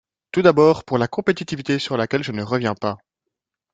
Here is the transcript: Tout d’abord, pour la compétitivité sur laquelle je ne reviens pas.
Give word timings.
Tout 0.31 0.41
d’abord, 0.41 0.83
pour 0.83 0.97
la 0.97 1.07
compétitivité 1.07 1.77
sur 1.77 1.95
laquelle 1.95 2.23
je 2.23 2.31
ne 2.31 2.41
reviens 2.41 2.73
pas. 2.73 2.97